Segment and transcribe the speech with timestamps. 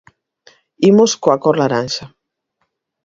[0.89, 2.05] Imos coa cor laranxa.